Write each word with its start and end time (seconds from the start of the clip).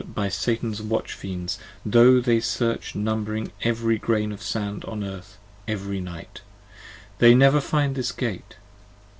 39 0.01 0.13
BY 0.15 0.29
Satan's 0.29 0.81
Watch 0.81 1.13
fiends: 1.13 1.59
tho' 1.85 2.19
they 2.21 2.39
search 2.39 2.95
numbering 2.95 3.51
every 3.61 3.99
grain 3.99 4.31
Of 4.31 4.41
sand 4.41 4.83
on 4.85 5.03
Earth 5.03 5.37
every 5.67 5.99
night, 6.01 6.41
they 7.19 7.35
never 7.35 7.61
find 7.61 7.93
this 7.93 8.11
Gate. 8.11 8.55